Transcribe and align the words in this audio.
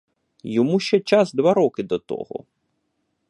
Йому 0.43 0.79
ще 0.79 0.99
час 0.99 1.33
два 1.33 1.53
роки 1.53 1.83
до 1.83 1.99
того. 1.99 2.43